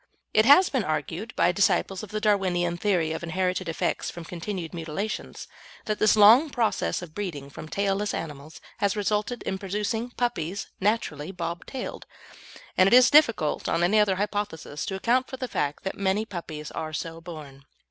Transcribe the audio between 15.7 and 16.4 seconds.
that many